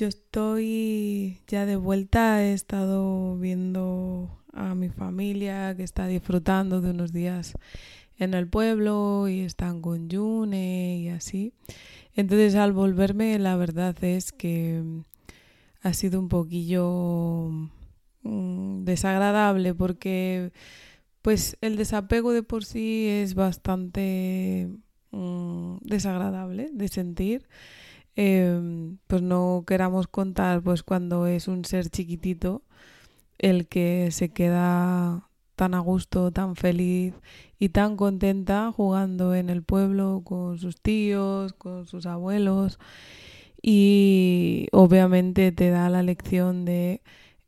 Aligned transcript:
Yo 0.00 0.06
estoy 0.06 1.42
ya 1.46 1.66
de 1.66 1.76
vuelta, 1.76 2.42
he 2.42 2.54
estado 2.54 3.36
viendo 3.36 4.30
a 4.54 4.74
mi 4.74 4.88
familia 4.88 5.76
que 5.76 5.82
está 5.82 6.06
disfrutando 6.06 6.80
de 6.80 6.92
unos 6.92 7.12
días 7.12 7.52
en 8.16 8.32
el 8.32 8.48
pueblo 8.48 9.28
y 9.28 9.40
están 9.40 9.82
con 9.82 10.10
June 10.10 11.00
y 11.00 11.10
así. 11.10 11.52
Entonces 12.14 12.54
al 12.54 12.72
volverme 12.72 13.38
la 13.38 13.56
verdad 13.56 13.94
es 14.02 14.32
que 14.32 14.82
ha 15.82 15.92
sido 15.92 16.18
un 16.18 16.30
poquillo 16.30 17.50
mm, 18.22 18.84
desagradable 18.84 19.74
porque 19.74 20.50
pues 21.20 21.58
el 21.60 21.76
desapego 21.76 22.32
de 22.32 22.42
por 22.42 22.64
sí 22.64 23.06
es 23.06 23.34
bastante 23.34 24.70
mm, 25.10 25.76
desagradable 25.82 26.70
de 26.72 26.88
sentir 26.88 27.46
Em, 28.16 28.98
pues 29.06 29.22
no 29.22 29.64
queramos 29.66 30.08
contar 30.08 30.62
pues 30.62 30.82
cuando 30.82 31.26
es 31.26 31.48
un 31.48 31.64
ser 31.64 31.88
chiquitito 31.90 32.62
el 33.38 33.68
que 33.68 34.10
se 34.12 34.30
queda 34.30 35.28
tan 35.56 35.74
a 35.74 35.80
gusto, 35.80 36.30
tan 36.32 36.56
feliz 36.56 37.14
y 37.58 37.70
tan 37.70 37.96
contenta 37.96 38.72
jugando 38.72 39.34
en 39.34 39.50
el 39.50 39.62
pueblo 39.62 40.22
con 40.24 40.58
sus 40.58 40.80
tíos, 40.80 41.52
con 41.54 41.86
sus 41.86 42.06
abuelos 42.06 42.78
y 43.62 44.68
obviamente 44.72 45.52
te 45.52 45.70
da 45.70 45.88
la 45.90 46.02
lección 46.02 46.64
de 46.64 47.02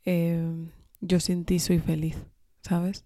em, 0.04 0.70
yo 1.00 1.20
sin 1.20 1.44
ti 1.44 1.58
soy 1.58 1.78
feliz, 1.78 2.16
¿sabes? 2.62 3.04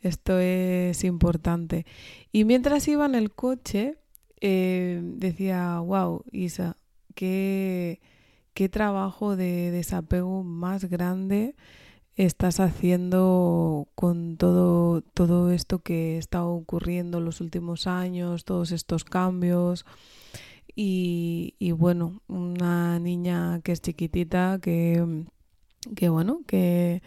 Esto 0.00 0.38
es 0.38 1.04
importante. 1.04 1.86
Y 2.32 2.44
mientras 2.44 2.88
iba 2.88 3.06
en 3.06 3.14
el 3.14 3.32
coche, 3.32 3.98
eh, 4.40 5.00
decía, 5.02 5.78
wow, 5.80 6.24
Isa, 6.32 6.76
qué, 7.20 8.68
trabajo 8.70 9.36
de 9.36 9.70
desapego 9.70 10.42
más 10.42 10.84
grande 10.84 11.54
estás 12.16 12.60
haciendo 12.60 13.88
con 13.94 14.36
todo, 14.36 15.00
todo 15.00 15.50
esto 15.50 15.78
que 15.78 16.18
está 16.18 16.44
ocurriendo 16.44 17.18
en 17.18 17.24
los 17.24 17.40
últimos 17.40 17.86
años, 17.86 18.44
todos 18.44 18.72
estos 18.72 19.04
cambios. 19.04 19.86
Y, 20.76 21.72
bueno, 21.72 22.22
una 22.28 22.98
niña 22.98 23.60
que 23.62 23.72
es 23.72 23.80
chiquitita, 23.80 24.58
que, 24.62 25.24
que 25.96 26.08
bueno, 26.08 26.42
que, 26.46 27.02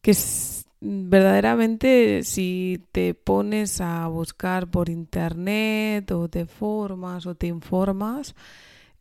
que 0.00 0.10
es, 0.12 0.66
verdaderamente 0.80 2.22
si 2.24 2.84
te 2.92 3.14
pones 3.14 3.80
a 3.80 4.06
buscar 4.08 4.68
por 4.68 4.88
internet 4.88 6.10
o 6.10 6.28
te 6.28 6.46
formas 6.46 7.26
o 7.26 7.34
te 7.34 7.46
informas, 7.46 8.34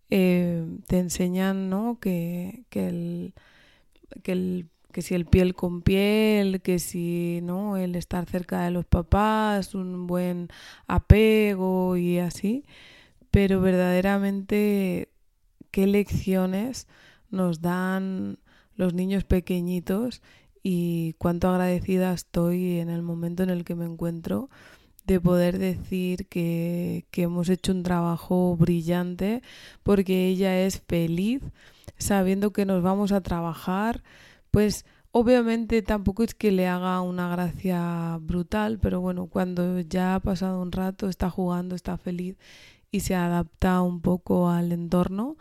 eh, 0.10 0.66
te 0.88 1.00
enseñan 1.00 1.70
¿no? 1.70 1.98
que, 2.00 2.64
que, 2.70 2.88
el, 2.88 3.34
que, 4.24 4.32
el, 4.32 4.70
que 4.92 5.02
si 5.02 5.16
el 5.16 5.26
piel 5.26 5.56
con 5.56 5.82
piel, 5.82 6.62
que 6.62 6.80
si 6.80 7.40
no 7.44 7.78
el 7.78 7.96
estar 7.96 8.26
cerca 8.28 8.64
de 8.64 8.72
los 8.72 8.86
papás, 8.86 9.76
un 9.76 10.08
buen 10.08 10.50
apego 10.88 11.98
y 11.98 12.20
así, 12.20 12.64
pero 13.32 13.60
verdaderamente 13.62 15.10
qué 15.72 15.88
lecciones 15.88 16.88
nos 17.32 17.62
dan 17.62 18.38
los 18.76 18.94
niños 18.94 19.24
pequeñitos 19.24 20.22
y 20.62 21.14
cuánto 21.18 21.50
agradecida 21.50 22.14
estoy 22.14 22.80
en 22.80 22.90
el 22.90 23.02
momento 23.02 23.44
en 23.44 23.50
el 23.50 23.66
que 23.66 23.76
me 23.76 23.86
encuentro 23.86 24.50
de 25.06 25.20
poder 25.20 25.60
decir 25.60 26.28
que, 26.28 27.06
hemos 27.14 27.50
hecho 27.50 27.72
un 27.72 27.84
trabajo 27.84 28.56
brillante 28.56 29.42
porque 29.84 30.28
ella 30.28 30.62
es 30.62 30.82
feliz 30.88 31.42
sabiendo 31.98 32.52
que 32.54 32.66
nos 32.66 32.82
vamos 32.84 33.12
a 33.12 33.22
trabajar, 33.22 34.04
pues 34.52 34.86
obviamente 35.12 35.82
tampoco 35.82 36.24
es 36.24 36.34
que 36.34 36.52
le 36.52 36.68
haga 36.68 37.02
una 37.02 37.30
gracia 37.30 38.18
brutal, 38.22 38.80
pero 38.80 39.02
bueno, 39.02 39.28
cuando 39.28 39.80
ya 39.82 40.16
ha 40.16 40.20
pasado 40.20 40.62
un 40.62 40.72
rato, 40.72 41.10
está 41.10 41.30
jugando, 41.30 41.76
está 41.76 41.98
feliz 41.98 42.38
y 42.92 43.02
se 43.02 43.16
adapta 43.16 43.82
un 43.82 44.02
poco 44.02 44.50
al 44.50 44.72
entorno 44.72 45.38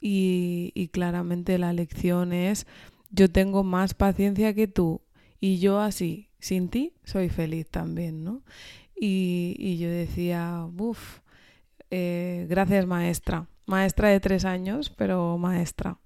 y, 0.00 0.72
y 0.74 0.88
claramente 0.88 1.58
la 1.58 1.72
lección 1.72 2.32
es 2.32 2.66
yo 3.10 3.30
tengo 3.30 3.64
más 3.64 3.94
paciencia 3.94 4.54
que 4.54 4.68
tú 4.68 5.00
y 5.40 5.58
yo 5.58 5.80
así, 5.80 6.28
sin 6.40 6.68
ti, 6.68 6.92
soy 7.04 7.28
feliz 7.28 7.68
también, 7.68 8.24
¿no? 8.24 8.42
Y, 9.00 9.78
yo 9.78 9.88
decía, 9.88 10.66
uff, 10.76 11.20
eh, 11.90 12.46
gracias 12.48 12.86
maestra, 12.86 13.46
maestra 13.66 14.08
de 14.08 14.20
tres 14.20 14.44
años, 14.44 14.90
pero 14.90 15.38
maestra. 15.38 15.98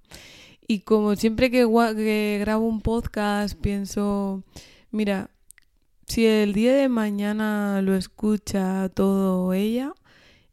Y 0.67 0.79
como 0.79 1.15
siempre 1.15 1.51
que, 1.51 1.67
que 1.95 2.37
grabo 2.39 2.67
un 2.67 2.81
podcast 2.81 3.59
pienso, 3.59 4.43
mira, 4.91 5.29
si 6.07 6.25
el 6.25 6.53
día 6.53 6.73
de 6.73 6.89
mañana 6.89 7.81
lo 7.81 7.95
escucha 7.95 8.89
todo 8.89 9.53
ella, 9.53 9.93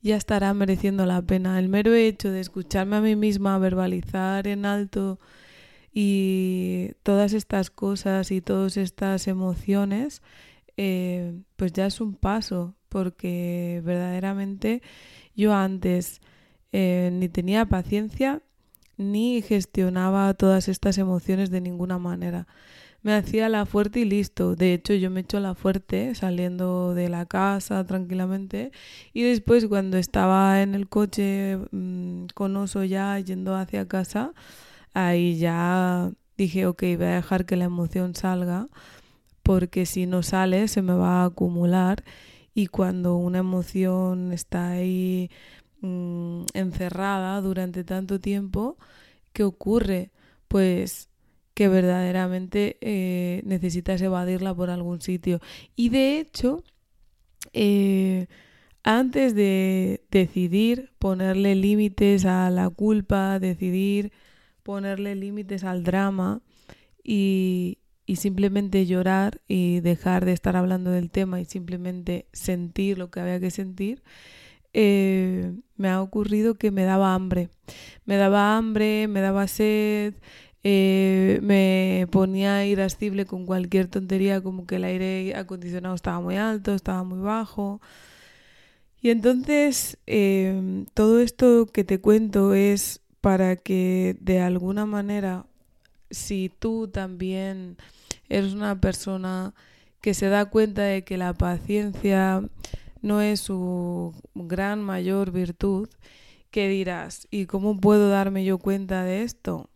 ya 0.03 0.17
estará 0.17 0.55
mereciendo 0.55 1.07
la 1.07 1.23
pena. 1.23 1.59
El 1.59 1.69
mero 1.69 1.95
hecho 1.95 2.31
de 2.31 2.41
escucharme 2.41 2.97
a 2.97 3.01
mí 3.01 3.17
misma 3.17 3.59
verbalizar 3.59 4.47
en 4.47 4.65
alto 4.65 5.19
y 5.93 6.93
todas 7.03 7.33
estas 7.33 7.71
cosas 7.71 8.31
y 8.31 8.41
todas 8.41 8.77
estas 8.77 9.29
emociones 9.29 10.23
eh, 10.83 11.43
pues 11.57 11.75
ya 11.75 11.85
es 11.85 12.01
un 12.01 12.15
paso, 12.15 12.75
porque 12.89 13.83
verdaderamente 13.85 14.81
yo 15.37 15.53
antes 15.55 16.23
eh, 16.73 17.11
ni 17.13 17.29
tenía 17.29 17.67
paciencia 17.67 18.43
ni 18.97 19.43
gestionaba 19.43 20.33
todas 20.35 20.69
estas 20.69 20.97
emociones 20.97 21.51
de 21.51 21.61
ninguna 21.61 21.99
manera. 21.99 22.47
Me 23.03 23.13
hacía 23.15 23.51
la 23.51 23.67
fuerte 23.67 24.01
y 24.01 24.05
listo. 24.07 24.57
De 24.57 24.73
hecho, 24.75 24.95
yo 24.95 25.11
me 25.11 25.21
echo 25.21 25.39
la 25.41 25.55
fuerte 25.55 26.15
saliendo 26.15 26.95
de 26.95 27.11
la 27.11 27.27
casa 27.27 27.85
tranquilamente 27.85 28.73
y 29.13 29.23
después 29.23 29.67
cuando 29.67 29.99
estaba 29.99 30.63
en 30.63 30.75
el 30.75 30.89
coche 30.89 31.59
mm, 31.73 32.27
con 32.35 32.57
oso 32.57 32.85
ya 32.85 33.19
yendo 33.21 33.55
hacia 33.55 33.87
casa, 33.89 34.33
ahí 34.95 35.39
ya 35.39 36.11
dije, 36.39 36.67
ok, 36.67 36.83
voy 36.97 37.07
a 37.07 37.17
dejar 37.17 37.45
que 37.47 37.57
la 37.57 37.65
emoción 37.67 38.15
salga 38.15 38.69
porque 39.43 39.87
si 39.87 40.07
no 40.07 40.23
sale 40.23 40.69
se 40.69 40.83
me 40.83 40.95
va 40.95 41.23
a 41.23 41.27
acumular 41.27 42.05
y 42.55 42.67
cuando 42.67 43.17
una 43.17 43.39
emoción 43.39 44.33
está 44.33 44.71
ahí 44.71 45.31
mm, 45.81 46.43
encerrada 46.55 47.41
durante 47.41 47.85
tanto 47.85 48.21
tiempo, 48.21 48.77
¿qué 49.33 49.45
ocurre? 49.45 50.11
Pues 50.49 51.09
que 51.55 51.69
verdaderamente 51.69 52.79
eh, 52.81 53.43
necesitas 53.45 54.01
evadirla 54.03 54.55
por 54.55 54.71
algún 54.71 55.01
sitio. 55.01 55.41
Y 55.77 55.91
de 55.91 56.19
hecho, 56.19 56.65
eh, 57.53 58.27
antes 58.83 59.35
de 59.35 60.03
decidir 60.11 60.93
ponerle 60.99 61.55
límites 61.55 62.25
a 62.25 62.49
la 62.51 62.71
culpa, 62.71 63.39
decidir 63.39 64.13
ponerle 64.63 65.15
límites 65.17 65.65
al 65.65 65.85
drama 65.85 66.41
y, 67.05 67.79
y 68.11 68.17
simplemente 68.17 68.87
llorar 68.87 69.41
y 69.47 69.79
dejar 69.79 70.25
de 70.25 70.33
estar 70.33 70.57
hablando 70.57 70.91
del 70.91 71.13
tema 71.13 71.41
y 71.41 71.45
simplemente 71.45 72.27
sentir 72.33 72.99
lo 72.99 73.09
que 73.09 73.21
había 73.21 73.39
que 73.39 73.53
sentir, 73.53 74.03
eh, 74.73 75.53
me 75.77 75.91
ha 75.91 76.03
ocurrido 76.03 76.57
que 76.57 76.73
me 76.73 76.83
daba 76.83 77.15
hambre. 77.15 77.51
Me 78.07 78.17
daba 78.17 78.57
hambre, 78.57 79.07
me 79.07 79.21
daba 79.21 79.47
sed, 79.47 80.15
eh, 80.65 81.39
me 81.41 82.09
ponía 82.11 82.67
irascible 82.67 83.27
con 83.27 83.47
cualquier 83.47 83.87
tontería, 83.87 84.41
como 84.41 84.67
que 84.67 84.77
el 84.77 84.85
aire 84.85 85.37
acondicionado 85.37 85.95
estaba 85.95 86.19
muy 86.21 86.35
alto, 86.35 86.75
estaba 86.75 87.05
muy 87.05 87.21
bajo. 87.21 87.81
Y 89.01 89.11
entonces 89.11 89.99
eh, 90.09 90.85
todo 90.95 91.21
esto 91.21 91.67
que 91.67 91.85
te 91.85 92.01
cuento 92.01 92.55
es 92.55 93.03
para 93.21 93.55
que 93.55 94.17
de 94.21 94.41
alguna 94.41 94.85
manera, 94.85 95.47
si 96.11 96.51
tú 96.59 96.89
también 96.89 97.77
eres 98.31 98.55
una 98.55 98.81
persona 98.81 99.53
que 100.01 100.15
se 100.15 100.29
da 100.29 100.47
cuenta 100.47 100.83
de 100.83 101.05
que 101.05 101.19
la 101.19 101.35
paciencia 101.35 102.43
no 103.03 103.21
es 103.21 103.41
su 103.41 104.15
gran 104.35 104.83
mayor 104.83 105.31
virtud, 105.31 105.89
¿qué 106.51 106.69
dirás? 106.69 107.29
¿Y 107.31 107.47
cómo 107.47 107.79
puedo 107.79 108.09
darme 108.09 108.45
yo 108.45 108.59
cuenta 108.59 109.05
de 109.05 109.23
esto? 109.23 109.69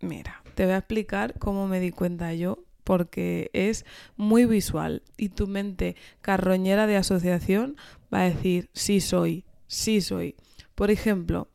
Mira, 0.00 0.42
te 0.54 0.64
voy 0.64 0.74
a 0.74 0.78
explicar 0.78 1.38
cómo 1.38 1.66
me 1.66 1.80
di 1.80 1.90
cuenta 1.90 2.32
yo, 2.34 2.64
porque 2.84 3.50
es 3.52 3.84
muy 4.16 4.44
visual 4.44 5.02
y 5.16 5.30
tu 5.30 5.46
mente 5.46 5.96
carroñera 6.20 6.86
de 6.86 6.96
asociación 6.96 7.76
va 8.12 8.20
a 8.20 8.30
decir, 8.30 8.70
sí 8.72 9.00
soy, 9.00 9.44
sí 9.66 10.00
soy. 10.00 10.36
Por 10.74 10.90
ejemplo, 10.90 11.48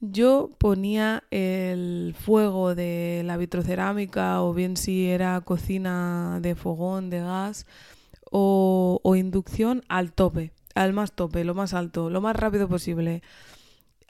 yo 0.00 0.50
ponía 0.58 1.24
el 1.30 2.14
fuego 2.18 2.74
de 2.74 3.22
la 3.24 3.36
vitrocerámica 3.36 4.42
o 4.42 4.54
bien 4.54 4.76
si 4.76 5.08
era 5.08 5.40
cocina 5.42 6.38
de 6.40 6.54
fogón, 6.54 7.10
de 7.10 7.20
gas 7.20 7.66
o, 8.30 9.00
inducción 9.16 9.82
al 9.88 10.12
tope, 10.12 10.52
al 10.74 10.92
más 10.92 11.12
tope, 11.12 11.44
lo 11.44 11.54
más 11.54 11.74
alto, 11.74 12.10
lo 12.10 12.20
más 12.20 12.36
rápido 12.36 12.68
posible. 12.68 13.22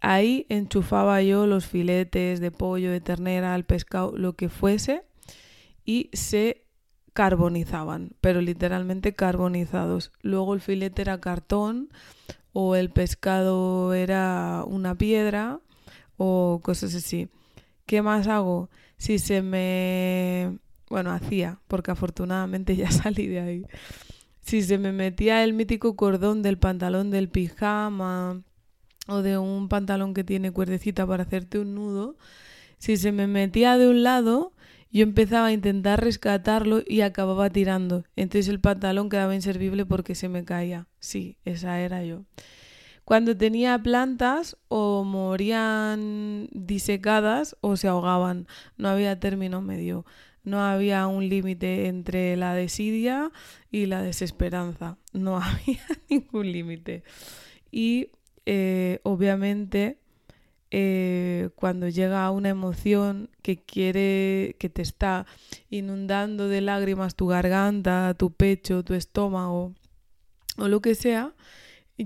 Ahí 0.01 0.47
enchufaba 0.49 1.23
yo 1.23 1.47
los 1.47 1.67
filetes 1.67 2.41
de 2.41 2.51
pollo, 2.51 2.91
de 2.91 3.01
ternera, 3.01 3.55
el 3.55 3.65
pescado, 3.65 4.13
lo 4.17 4.35
que 4.35 4.49
fuese, 4.49 5.03
y 5.85 6.11
se 6.13 6.65
carbonizaban, 7.13 8.13
pero 8.21 8.41
literalmente 8.41 9.15
carbonizados. 9.15 10.13
Luego 10.23 10.55
el 10.55 10.61
filete 10.61 11.03
era 11.03 11.21
cartón 11.21 11.91
o 12.53 12.77
el 12.77 12.91
pescado 12.91 13.93
era 13.95 14.65
una 14.67 14.95
piedra 14.95 15.61
o 16.23 16.61
cosas 16.63 16.95
así. 16.95 17.31
¿Qué 17.87 18.03
más 18.03 18.29
hago? 18.29 18.69
Si 18.99 19.19
se 19.19 19.41
me... 19.41 20.59
Bueno, 20.91 21.13
hacía, 21.13 21.61
porque 21.67 21.93
afortunadamente 21.93 22.77
ya 22.83 22.91
salí 22.91 23.27
de 23.27 23.41
ahí. 23.41 23.67
Si 24.43 24.61
se 24.61 24.77
me 24.77 24.93
metía 24.93 25.43
el 25.43 25.55
mítico 25.55 25.97
cordón 25.97 26.43
del 26.43 26.59
pantalón 26.59 27.11
del 27.11 27.31
pijama 27.31 28.43
o 29.07 29.23
de 29.23 29.39
un 29.39 29.71
pantalón 29.71 30.13
que 30.13 30.23
tiene 30.23 30.53
cuerdecita 30.53 31.07
para 31.07 31.23
hacerte 31.23 31.59
un 31.59 31.75
nudo, 31.75 32.17
si 32.77 32.99
se 32.99 33.13
me 33.13 33.27
metía 33.27 33.79
de 33.79 33.89
un 33.89 34.03
lado, 34.03 34.53
yo 34.93 35.05
empezaba 35.05 35.47
a 35.47 35.53
intentar 35.53 36.05
rescatarlo 36.05 36.83
y 36.87 37.01
acababa 37.01 37.49
tirando. 37.49 38.05
Entonces 38.15 38.49
el 38.49 38.61
pantalón 38.61 39.09
quedaba 39.09 39.35
inservible 39.35 39.87
porque 39.87 40.15
se 40.15 40.29
me 40.29 40.45
caía. 40.45 40.87
Sí, 40.99 41.39
esa 41.47 41.81
era 41.81 42.05
yo. 42.05 42.25
Cuando 43.05 43.37
tenía 43.37 43.79
plantas 43.83 44.57
o 44.69 45.05
morían 45.05 46.49
disecadas 46.53 47.57
o 47.61 47.77
se 47.77 47.89
ahogaban. 47.89 48.47
No 48.77 48.89
había 48.89 49.19
término 49.19 49.61
medio. 49.61 50.05
No 50.45 50.63
había 50.63 51.07
un 51.07 51.29
límite 51.29 51.87
entre 51.87 52.37
la 52.37 52.55
desidia 52.55 53.31
y 53.71 53.87
la 53.87 54.03
desesperanza. 54.03 54.97
No 55.13 55.37
había 55.43 55.83
ningún 56.09 56.53
límite. 56.53 57.03
Y 57.71 58.11
eh, 58.47 59.01
obviamente 59.03 59.99
eh, 60.73 61.51
cuando 61.57 61.89
llega 61.89 62.31
una 62.31 62.51
emoción 62.51 63.29
que 63.43 63.63
quiere, 63.63 64.55
que 64.59 64.69
te 64.69 64.83
está 64.83 65.27
inundando 65.69 66.49
de 66.49 66.61
lágrimas 66.61 67.17
tu 67.17 67.27
garganta, 67.27 68.15
tu 68.15 68.33
pecho, 68.33 68.85
tu 68.85 68.95
estómago 68.95 69.75
o 70.57 70.69
lo 70.69 70.81
que 70.81 70.95
sea, 70.95 71.35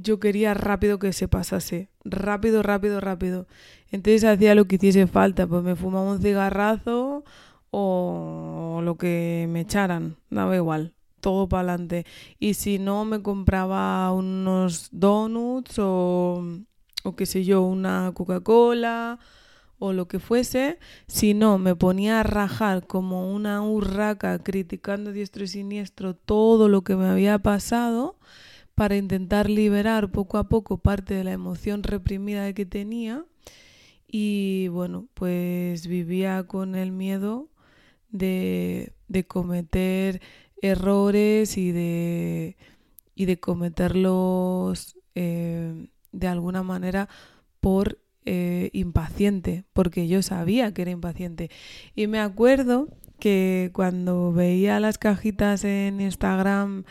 yo 0.01 0.21
quería 0.21 0.55
rápido 0.55 0.99
que 0.99 1.13
se 1.13 1.29
pasase, 1.29 1.89
rápido, 2.05 2.63
rápido, 2.63 3.01
rápido. 3.01 3.47
Entonces 3.91 4.25
hacía 4.25 4.55
lo 4.55 4.67
que 4.67 4.77
hiciese 4.77 5.07
falta, 5.07 5.47
pues 5.47 5.63
me 5.63 5.77
fumaba 5.77 6.13
un 6.13 6.21
cigarrazo 6.21 7.25
o 7.71 8.81
lo 8.83 8.97
que 8.97 9.47
me 9.51 9.61
echaran, 9.61 10.17
daba 10.31 10.57
igual, 10.57 10.95
todo 11.21 11.49
para 11.49 11.73
adelante. 11.73 12.07
Y 12.39 12.55
si 12.55 12.79
no, 12.79 13.05
me 13.05 13.23
compraba 13.23 14.13
unos 14.13 14.89
donuts 14.93 15.79
o, 15.79 16.45
o 17.05 17.17
qué 17.17 17.27
sé 17.27 17.45
yo, 17.45 17.63
una 17.63 18.13
Coca-Cola 18.15 19.19
o 19.79 19.93
lo 19.93 20.09
que 20.09 20.19
fuese. 20.19 20.79
Si 21.07 21.35
no, 21.35 21.59
me 21.59 21.77
ponía 21.77 22.21
a 22.21 22.23
rajar 22.23 22.87
como 22.87 23.33
una 23.33 23.63
urraca 23.63 24.39
criticando 24.39 25.13
diestro 25.13 25.45
y 25.45 25.49
siniestro 25.49 26.15
todo 26.15 26.69
lo 26.69 26.83
que 26.83 26.97
me 26.97 27.07
había 27.07 27.39
pasado 27.39 28.17
para 28.75 28.97
intentar 28.97 29.49
liberar 29.49 30.11
poco 30.11 30.39
a 30.39 30.49
poco 30.49 30.79
parte 30.79 31.15
de 31.15 31.25
la 31.25 31.33
emoción 31.33 31.83
reprimida 31.83 32.53
que 32.53 32.67
tenía. 32.67 33.25
Y 34.07 34.69
bueno, 34.69 35.09
pues 35.15 35.87
vivía 35.87 36.45
con 36.45 36.75
el 36.75 36.93
miedo 36.93 37.49
de, 38.11 38.93
de 39.09 39.27
cometer 39.27 40.21
errores 40.63 41.59
y 41.59 41.73
de, 41.73 42.57
y 43.15 43.25
de 43.27 43.39
cometerlos 43.39 44.97
eh, 45.15 45.89
de 46.13 46.29
alguna 46.29 46.63
manera 46.63 47.09
por 47.61 47.99
eh, 48.25 48.71
impaciente, 48.73 49.65
porque 49.73 50.09
yo 50.09 50.23
sabía 50.23 50.73
que 50.73 50.83
era 50.83 50.91
impaciente. 50.91 51.51
Y 51.95 52.07
me 52.07 52.21
acuerdo 52.21 52.89
que 53.19 53.71
cuando 53.73 54.33
veía 54.33 54.81
las 54.81 54.99
cajitas 54.99 55.65
en 55.65 56.01
Instagram, 56.01 56.85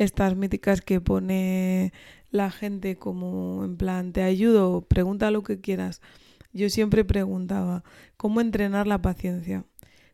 estas 0.00 0.34
míticas 0.34 0.80
que 0.80 0.98
pone 0.98 1.92
la 2.30 2.50
gente 2.50 2.96
como 2.96 3.64
en 3.64 3.76
plan, 3.76 4.14
te 4.14 4.22
ayudo, 4.22 4.80
pregunta 4.80 5.30
lo 5.30 5.42
que 5.42 5.60
quieras. 5.60 6.00
Yo 6.54 6.70
siempre 6.70 7.04
preguntaba, 7.04 7.84
¿cómo 8.16 8.40
entrenar 8.40 8.86
la 8.86 9.02
paciencia? 9.02 9.66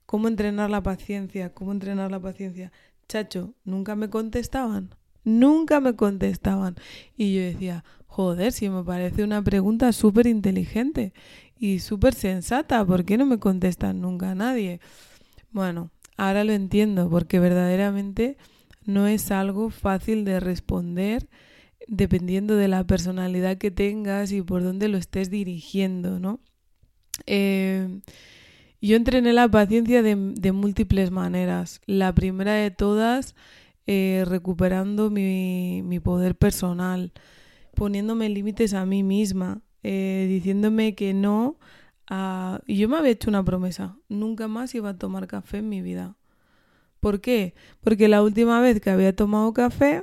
¿Cómo 0.04 0.26
entrenar 0.26 0.70
la 0.70 0.82
paciencia? 0.82 1.54
¿Cómo 1.54 1.70
entrenar 1.70 2.10
la 2.10 2.18
paciencia? 2.18 2.72
Chacho, 3.08 3.54
nunca 3.64 3.94
me 3.94 4.10
contestaban. 4.10 4.90
Nunca 5.22 5.80
me 5.80 5.94
contestaban. 5.94 6.74
Y 7.16 7.36
yo 7.36 7.42
decía, 7.42 7.84
joder, 8.08 8.50
si 8.50 8.68
me 8.68 8.82
parece 8.82 9.22
una 9.22 9.42
pregunta 9.42 9.92
súper 9.92 10.26
inteligente 10.26 11.12
y 11.56 11.78
súper 11.78 12.14
sensata, 12.14 12.84
¿por 12.84 13.04
qué 13.04 13.16
no 13.16 13.24
me 13.24 13.38
contestan 13.38 14.00
nunca 14.00 14.34
nadie? 14.34 14.80
Bueno, 15.52 15.92
ahora 16.16 16.42
lo 16.42 16.52
entiendo, 16.52 17.08
porque 17.08 17.38
verdaderamente 17.38 18.36
no 18.86 19.06
es 19.06 19.30
algo 19.30 19.70
fácil 19.70 20.24
de 20.24 20.40
responder 20.40 21.28
dependiendo 21.88 22.56
de 22.56 22.68
la 22.68 22.84
personalidad 22.84 23.58
que 23.58 23.70
tengas 23.70 24.32
y 24.32 24.42
por 24.42 24.62
dónde 24.62 24.88
lo 24.88 24.98
estés 24.98 25.30
dirigiendo, 25.30 26.18
¿no? 26.18 26.40
Eh, 27.26 28.00
yo 28.80 28.96
entrené 28.96 29.32
la 29.32 29.48
paciencia 29.48 30.02
de, 30.02 30.16
múltiples 30.52 31.10
maneras. 31.10 31.80
La 31.86 32.14
primera 32.14 32.54
de 32.54 32.70
todas, 32.70 33.34
eh, 33.86 34.24
recuperando 34.26 35.10
mi, 35.10 35.82
poder 36.02 36.36
personal, 36.36 37.12
poniéndome 37.74 38.28
límites 38.28 38.74
a 38.74 38.84
mí 38.86 39.02
misma, 39.02 39.62
eh, 39.82 40.26
diciéndome 40.28 40.94
que 40.94 41.14
no. 41.14 41.58
Yo 42.66 42.88
me 42.88 42.96
había 42.96 43.12
hecho 43.12 43.30
una 43.30 43.44
promesa, 43.44 43.96
nunca 44.08 44.48
más 44.48 44.74
iba 44.74 44.90
a 44.90 44.98
tomar 44.98 45.26
café 45.26 45.58
en 45.58 45.68
mi 45.68 45.82
vida. 45.82 46.16
¿Por 47.06 47.20
qué? 47.20 47.54
Porque 47.82 48.08
la 48.08 48.20
última 48.20 48.60
vez 48.60 48.80
que 48.80 48.90
había 48.90 49.14
tomado 49.14 49.52
café 49.52 50.02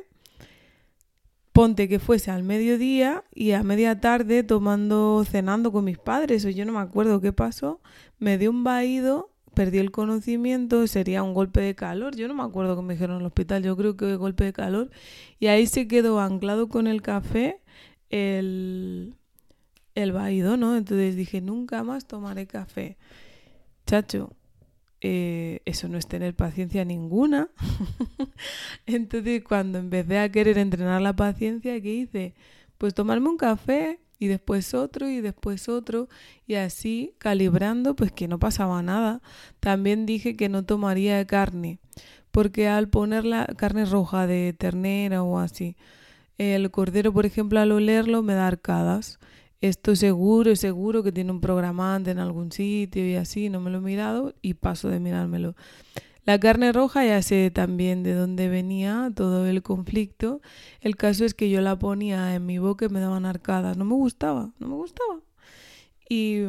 ponte 1.52 1.90
que 1.90 2.00
fuese 2.00 2.32
al 2.32 2.44
mediodía 2.44 3.26
y 3.36 3.52
a 3.52 3.62
media 3.62 4.00
tarde 4.00 4.42
tomando, 4.42 5.26
cenando 5.30 5.74
con 5.74 5.84
mis 5.84 5.98
padres, 5.98 6.46
o 6.46 6.50
yo 6.50 6.64
no 6.64 6.72
me 6.72 6.80
acuerdo 6.80 7.20
qué 7.20 7.34
pasó, 7.34 7.82
me 8.20 8.38
dio 8.38 8.52
un 8.52 8.64
vaído, 8.64 9.32
perdí 9.54 9.80
el 9.80 9.92
conocimiento, 9.92 10.88
sería 10.88 11.24
un 11.24 11.34
golpe 11.34 11.60
de 11.60 11.76
calor, 11.76 12.16
yo 12.16 12.30
no 12.30 12.36
me 12.36 12.44
acuerdo 12.44 12.78
que 12.78 12.84
me 12.84 12.94
dijeron 12.94 13.18
en 13.18 13.24
el 13.24 13.28
hospital, 13.28 13.64
yo 13.64 13.76
creo 13.76 13.98
que 13.98 14.16
golpe 14.16 14.46
de 14.46 14.54
calor, 14.54 14.90
y 15.42 15.48
ahí 15.48 15.68
se 15.68 15.90
quedó 15.90 16.22
anclado 16.22 16.70
con 16.70 16.88
el 16.88 17.02
café 17.02 17.60
el, 18.12 19.14
el 19.94 20.14
vaído, 20.14 20.56
¿no? 20.56 20.78
Entonces 20.78 21.18
dije, 21.18 21.42
nunca 21.42 21.84
más 21.84 22.08
tomaré 22.08 22.48
café. 22.48 22.96
Chacho, 23.86 24.32
eh, 25.06 25.60
eso 25.66 25.90
no 25.90 25.98
es 25.98 26.08
tener 26.08 26.34
paciencia 26.34 26.86
ninguna. 26.86 27.50
Entonces, 28.86 29.44
cuando 29.44 29.78
empecé 29.78 30.18
a 30.18 30.32
querer 30.32 30.58
entrenar 30.58 31.02
la 31.02 31.14
paciencia, 31.14 31.80
¿qué 31.82 31.94
hice? 31.94 32.34
Pues 32.78 32.94
tomarme 32.94 33.28
un 33.28 33.36
café 33.36 34.00
y 34.18 34.28
después 34.28 34.74
otro 34.74 35.10
y 35.10 35.20
después 35.20 35.68
otro 35.68 36.08
y 36.48 36.56
así 36.56 37.16
calibrando, 37.18 37.98
pues 37.98 38.14
que 38.14 38.30
no 38.30 38.40
pasaba 38.40 38.82
nada. 38.82 39.22
También 39.60 40.06
dije 40.06 40.38
que 40.38 40.48
no 40.48 40.64
tomaría 40.64 41.28
carne, 41.28 41.80
porque 42.32 42.70
al 42.70 42.88
poner 42.88 43.26
la 43.26 43.46
carne 43.58 43.84
roja 43.84 44.26
de 44.26 44.54
ternera 44.58 45.22
o 45.22 45.38
así, 45.38 45.76
el 46.38 46.72
cordero, 46.72 47.12
por 47.12 47.26
ejemplo, 47.26 47.60
al 47.60 47.74
olerlo 47.74 48.24
me 48.24 48.36
da 48.36 48.48
arcadas 48.48 49.20
esto 49.64 49.96
seguro, 49.96 50.56
seguro 50.58 51.04
que 51.04 51.14
tiene 51.14 51.32
un 51.32 51.40
programante 51.40 52.12
en 52.12 52.20
algún 52.20 52.52
sitio 52.52 53.08
y 53.08 53.16
así, 53.16 53.50
no 53.50 53.62
me 53.62 53.72
lo 53.72 53.78
he 53.78 53.82
mirado 53.82 54.34
y 54.42 54.56
paso 54.56 54.90
de 54.90 55.00
mirármelo. 55.00 55.56
La 56.26 56.38
carne 56.38 56.74
roja 56.74 57.06
ya 57.06 57.22
sé 57.22 57.50
también 57.50 58.04
de 58.04 58.14
dónde 58.14 58.50
venía 58.50 59.10
todo 59.16 59.46
el 59.46 59.62
conflicto. 59.62 60.42
El 60.82 60.98
caso 60.98 61.24
es 61.24 61.34
que 61.34 61.50
yo 61.50 61.62
la 61.62 61.80
ponía 61.80 62.36
en 62.36 62.46
mi 62.46 62.58
boca 62.58 62.86
y 62.86 62.90
me 62.90 63.00
daban 63.00 63.26
arcadas. 63.26 63.78
No 63.78 63.86
me 63.86 63.94
gustaba, 63.94 64.52
no 64.60 64.68
me 64.68 64.76
gustaba. 64.76 65.22
Y, 66.10 66.42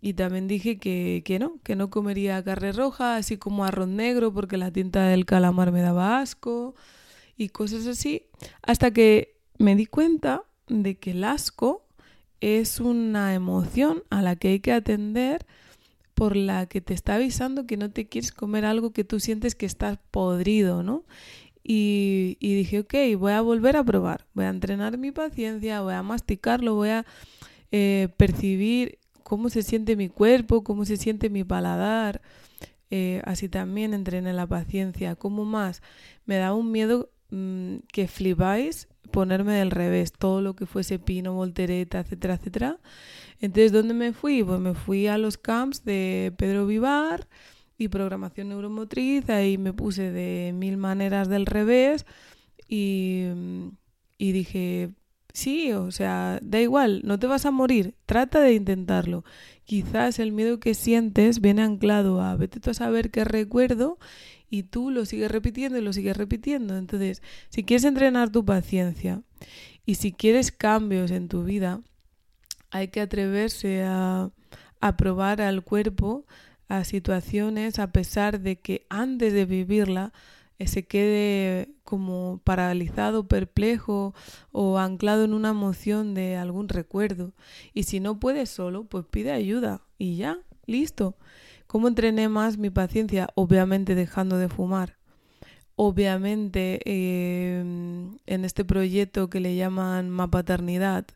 y 0.00 0.14
también 0.14 0.48
dije 0.48 0.78
que, 0.78 1.22
que, 1.24 1.38
no, 1.38 1.58
que 1.62 1.76
no 1.76 1.90
comería 1.90 2.42
carne 2.42 2.72
roja, 2.72 3.16
así 3.16 3.36
como 3.36 3.66
arroz 3.66 3.88
negro, 3.88 4.32
porque 4.32 4.56
la 4.56 4.70
tinta 4.70 5.06
del 5.06 5.26
calamar 5.26 5.70
me 5.70 5.82
daba 5.82 6.18
asco 6.18 6.74
y 7.36 7.50
cosas 7.50 7.86
así. 7.86 8.26
Hasta 8.62 8.90
que 8.90 9.36
me 9.58 9.76
di 9.76 9.84
cuenta 9.84 10.44
de 10.68 10.96
que 10.96 11.10
el 11.10 11.24
asco 11.24 11.83
es 12.44 12.78
una 12.78 13.32
emoción 13.34 14.02
a 14.10 14.20
la 14.20 14.36
que 14.36 14.48
hay 14.48 14.60
que 14.60 14.72
atender 14.72 15.46
por 16.12 16.36
la 16.36 16.66
que 16.66 16.82
te 16.82 16.92
está 16.92 17.14
avisando 17.14 17.66
que 17.66 17.78
no 17.78 17.90
te 17.90 18.06
quieres 18.06 18.32
comer 18.32 18.66
algo 18.66 18.92
que 18.92 19.02
tú 19.02 19.18
sientes 19.18 19.54
que 19.54 19.64
estás 19.64 19.98
podrido, 20.10 20.82
¿no? 20.82 21.04
Y, 21.62 22.36
dije, 22.40 22.80
ok, 22.80 22.94
voy 23.18 23.32
a 23.32 23.40
volver 23.40 23.78
a 23.78 23.84
probar, 23.84 24.26
voy 24.34 24.44
a 24.44 24.50
entrenar 24.50 24.98
mi 24.98 25.10
paciencia, 25.10 25.80
voy 25.80 25.94
a 25.94 26.02
masticarlo, 26.02 26.74
voy 26.74 26.90
a 26.90 27.06
eh, 27.72 28.08
percibir 28.18 28.98
cómo 29.22 29.48
se 29.48 29.62
siente 29.62 29.96
mi 29.96 30.10
cuerpo, 30.10 30.62
cómo 30.64 30.84
se 30.84 30.98
siente 30.98 31.30
mi 31.30 31.44
paladar. 31.44 32.20
Eh, 32.90 33.22
así 33.24 33.48
también 33.48 33.94
entrené 33.94 34.34
la 34.34 34.46
paciencia. 34.46 35.16
¿Cómo 35.16 35.46
más? 35.46 35.80
Me 36.26 36.36
da 36.36 36.52
un 36.52 36.70
miedo 36.70 37.08
mm, 37.34 37.86
que 37.92 38.08
flipáis 38.08 38.88
ponerme 39.10 39.54
del 39.54 39.70
revés, 39.70 40.12
todo 40.12 40.40
lo 40.40 40.56
que 40.56 40.66
fuese 40.66 40.98
pino, 40.98 41.34
voltereta, 41.34 42.00
etcétera, 42.00 42.34
etcétera. 42.34 42.78
Entonces, 43.40 43.72
¿dónde 43.72 43.94
me 43.94 44.12
fui? 44.12 44.42
Pues 44.42 44.60
me 44.60 44.74
fui 44.74 45.06
a 45.06 45.18
los 45.18 45.38
camps 45.38 45.84
de 45.84 46.32
Pedro 46.36 46.66
Vivar 46.66 47.28
y 47.78 47.88
programación 47.88 48.48
neuromotriz, 48.48 49.28
ahí 49.30 49.58
me 49.58 49.72
puse 49.72 50.10
de 50.10 50.52
mil 50.52 50.76
maneras 50.76 51.28
del 51.28 51.46
revés 51.46 52.06
y, 52.68 53.26
y 54.18 54.32
dije, 54.32 54.90
sí, 55.32 55.72
o 55.72 55.90
sea, 55.90 56.38
da 56.42 56.60
igual, 56.60 57.02
no 57.04 57.18
te 57.18 57.26
vas 57.26 57.46
a 57.46 57.50
morir, 57.50 57.94
trata 58.06 58.40
de 58.40 58.54
intentarlo. 58.54 59.24
Quizás 59.64 60.18
el 60.18 60.32
miedo 60.32 60.60
que 60.60 60.74
sientes 60.74 61.40
viene 61.40 61.62
anclado 61.62 62.22
a 62.22 62.36
vete 62.36 62.60
tú 62.60 62.70
a 62.70 62.74
saber 62.74 63.10
qué 63.10 63.24
recuerdo 63.24 63.98
y 64.54 64.62
tú 64.62 64.92
lo 64.92 65.04
sigues 65.04 65.32
repitiendo 65.32 65.78
y 65.78 65.80
lo 65.82 65.92
sigues 65.92 66.16
repitiendo. 66.16 66.76
Entonces, 66.76 67.22
si 67.48 67.64
quieres 67.64 67.84
entrenar 67.84 68.30
tu 68.30 68.44
paciencia 68.44 69.20
y 69.84 69.96
si 69.96 70.12
quieres 70.12 70.52
cambios 70.52 71.10
en 71.10 71.26
tu 71.26 71.42
vida, 71.42 71.80
hay 72.70 72.86
que 72.86 73.00
atreverse 73.00 73.82
a, 73.82 74.30
probar 74.96 75.40
al 75.40 75.64
cuerpo 75.64 76.24
a 76.68 76.84
situaciones 76.84 77.80
a 77.80 77.90
pesar 77.90 78.38
de 78.38 78.60
que 78.60 78.86
antes 78.90 79.32
de 79.32 79.44
vivirla 79.44 80.12
eh, 80.60 80.68
se 80.68 80.86
quede 80.86 81.70
como 81.82 82.40
paralizado, 82.44 83.26
perplejo 83.26 84.14
o 84.52 84.78
anclado 84.78 85.24
en 85.24 85.34
una 85.34 85.48
emoción 85.48 86.14
de 86.14 86.36
algún 86.36 86.68
recuerdo. 86.68 87.32
Y 87.72 87.84
si 87.84 87.98
no 87.98 88.20
puedes 88.20 88.50
solo, 88.50 88.84
pues 88.84 89.04
pide 89.04 89.32
ayuda 89.32 89.80
y 89.98 90.16
ya, 90.16 90.38
listo. 90.66 91.16
¿Cómo 91.66 91.88
entrené 91.88 92.28
más 92.28 92.58
mi 92.58 92.70
paciencia? 92.70 93.28
Obviamente 93.34 93.94
dejando 93.94 94.38
de 94.38 94.48
fumar. 94.48 94.96
Obviamente 95.76 96.80
em, 96.84 98.16
en 98.26 98.44
este 98.44 98.64
proyecto 98.64 99.28
que 99.28 99.40
le 99.40 99.56
llaman 99.56 100.08
Mapaternidad, 100.10 101.06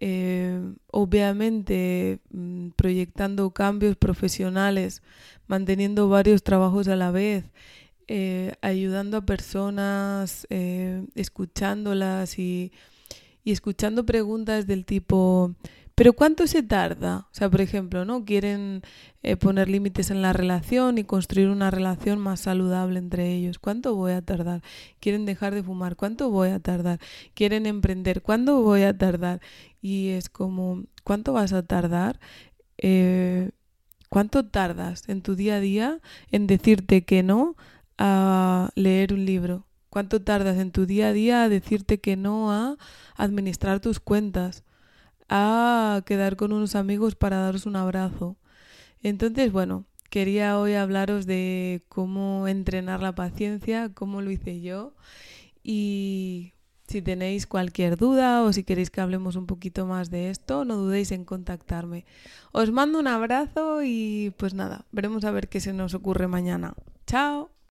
eh, 0.00 0.60
obviamente 0.92 2.20
mm, 2.30 2.68
proyectando 2.76 3.50
cambios 3.50 3.96
profesionales, 3.96 5.02
manteniendo 5.46 6.08
varios 6.08 6.42
trabajos 6.42 6.86
a 6.88 6.96
la 6.96 7.10
vez, 7.10 7.44
eh, 8.06 8.54
ayudando 8.62 9.16
a 9.16 9.26
personas, 9.26 10.46
eh, 10.50 11.04
escuchándolas 11.14 12.38
y, 12.38 12.72
escuchando 13.44 14.04
preguntas 14.04 14.66
del 14.66 14.84
tipo, 14.84 15.54
pero 15.98 16.12
¿cuánto 16.14 16.46
se 16.46 16.62
tarda? 16.62 17.26
O 17.30 17.34
sea, 17.34 17.50
por 17.50 17.60
ejemplo, 17.60 18.04
¿no? 18.04 18.24
Quieren 18.24 18.82
poner 19.40 19.68
límites 19.68 20.10
en 20.10 20.22
la 20.22 20.32
relación 20.32 20.96
y 20.96 21.04
construir 21.04 21.48
una 21.48 21.70
relación 21.70 22.20
más 22.20 22.40
saludable 22.40 22.98
entre 22.98 23.34
ellos. 23.34 23.58
¿Cuánto 23.58 23.94
voy 23.96 24.12
a 24.12 24.22
tardar? 24.22 24.62
Quieren 25.00 25.26
dejar 25.26 25.54
de 25.54 25.62
fumar. 25.62 25.96
¿Cuánto 25.96 26.30
voy 26.30 26.50
a 26.50 26.60
tardar? 26.60 27.00
Quieren 27.34 27.66
emprender. 27.66 28.22
¿Cuánto 28.22 28.62
voy 28.62 28.84
a 28.84 28.96
tardar? 28.96 29.40
y 29.80 30.08
es 30.10 30.28
como, 30.28 30.84
¿cuánto 31.04 31.32
vas 31.32 31.52
a 31.52 31.62
tardar? 31.62 32.18
Eh, 32.78 33.50
¿Cuánto 34.08 34.46
tardas 34.46 35.08
en 35.08 35.22
tu 35.22 35.34
día 35.36 35.56
a 35.56 35.60
día 35.60 36.00
en 36.30 36.46
decirte 36.46 37.04
que 37.04 37.22
no 37.22 37.56
a 37.98 38.70
leer 38.74 39.12
un 39.12 39.24
libro? 39.24 39.66
¿Cuánto 39.90 40.22
tardas 40.22 40.58
en 40.58 40.72
tu 40.72 40.86
día 40.86 41.08
a 41.08 41.12
día 41.12 41.42
a 41.42 41.48
decirte 41.48 42.00
que 42.00 42.16
no 42.16 42.52
a 42.52 42.76
administrar 43.16 43.80
tus 43.80 44.00
cuentas? 44.00 44.64
A 45.28 46.02
quedar 46.06 46.36
con 46.36 46.52
unos 46.52 46.74
amigos 46.74 47.14
para 47.14 47.38
daros 47.38 47.66
un 47.66 47.76
abrazo. 47.76 48.36
Entonces, 49.02 49.52
bueno, 49.52 49.84
quería 50.10 50.58
hoy 50.58 50.74
hablaros 50.74 51.26
de 51.26 51.84
cómo 51.88 52.48
entrenar 52.48 53.02
la 53.02 53.14
paciencia, 53.14 53.90
cómo 53.94 54.22
lo 54.22 54.30
hice 54.30 54.60
yo 54.60 54.94
y 55.62 56.54
si 56.86 57.02
tenéis 57.02 57.46
cualquier 57.46 57.98
duda 57.98 58.42
o 58.42 58.52
si 58.52 58.64
queréis 58.64 58.90
que 58.90 59.02
hablemos 59.02 59.36
un 59.36 59.46
poquito 59.46 59.86
más 59.86 60.10
de 60.10 60.30
esto, 60.30 60.64
no 60.64 60.76
dudéis 60.76 61.12
en 61.12 61.24
contactarme. 61.24 62.06
Os 62.52 62.72
mando 62.72 62.98
un 62.98 63.06
abrazo 63.06 63.82
y 63.84 64.32
pues 64.38 64.54
nada, 64.54 64.86
veremos 64.92 65.24
a 65.24 65.30
ver 65.30 65.48
qué 65.48 65.60
se 65.60 65.74
nos 65.74 65.94
ocurre 65.94 66.26
mañana. 66.28 66.74
Chao. 67.06 67.57